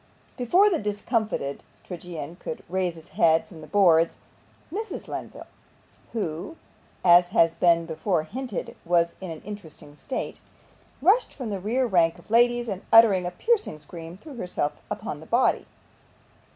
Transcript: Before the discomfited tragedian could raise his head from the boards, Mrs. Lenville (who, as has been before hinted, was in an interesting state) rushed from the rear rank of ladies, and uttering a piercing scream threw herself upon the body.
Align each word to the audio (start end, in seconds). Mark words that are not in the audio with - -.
Before 0.35 0.67
the 0.67 0.79
discomfited 0.79 1.61
tragedian 1.83 2.35
could 2.37 2.63
raise 2.67 2.95
his 2.95 3.09
head 3.09 3.45
from 3.45 3.61
the 3.61 3.67
boards, 3.67 4.17
Mrs. 4.73 5.07
Lenville 5.07 5.45
(who, 6.11 6.55
as 7.05 7.27
has 7.27 7.53
been 7.53 7.85
before 7.85 8.23
hinted, 8.23 8.75
was 8.83 9.13
in 9.21 9.29
an 9.29 9.41
interesting 9.41 9.95
state) 9.95 10.39
rushed 11.03 11.31
from 11.35 11.51
the 11.51 11.59
rear 11.59 11.85
rank 11.85 12.17
of 12.17 12.31
ladies, 12.31 12.67
and 12.67 12.81
uttering 12.91 13.27
a 13.27 13.31
piercing 13.31 13.77
scream 13.77 14.17
threw 14.17 14.33
herself 14.37 14.71
upon 14.89 15.19
the 15.19 15.27
body. 15.27 15.67